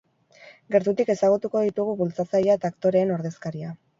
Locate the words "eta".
2.61-2.71